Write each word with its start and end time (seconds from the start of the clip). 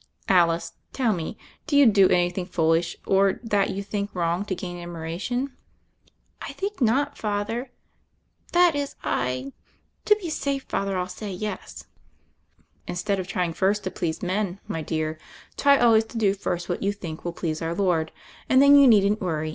"Alice, 0.29 0.73
tell 0.93 1.13
me: 1.13 1.37
do 1.67 1.77
you 1.77 1.85
do 1.85 2.09
anything 2.09 2.47
foolish, 2.47 2.97
or 3.05 3.39
that 3.43 3.69
you 3.69 3.83
think 3.83 4.15
wrong 4.15 4.43
to 4.45 4.55
gain 4.55 4.79
admiration?" 4.81 5.55
"I 6.41 6.53
think 6.53 6.81
not, 6.81 7.19
Father; 7.19 7.69
that 8.51 8.75
is 8.75 8.95
I— 9.03 9.53
to 10.05 10.15
be 10.15 10.31
safe. 10.31 10.63
Father, 10.63 10.97
I'll 10.97 11.07
say 11.07 11.31
yes." 11.31 11.85
"Instead 12.87 13.19
of 13.19 13.27
trying 13.27 13.53
first 13.53 13.83
to 13.83 13.91
please 13.91 14.23
men, 14.23 14.59
my 14.67 14.81
dear, 14.81 15.19
try 15.55 15.77
always 15.77 16.05
to 16.05 16.17
do 16.17 16.33
first 16.33 16.67
what 16.67 16.81
you 16.81 16.91
think 16.93 17.23
will 17.23 17.31
please 17.33 17.61
Our 17.61 17.75
Lord, 17.75 18.11
and 18.49 18.59
then 18.59 18.75
you 18.75 18.87
needn't 18.87 19.21
worry. 19.21 19.49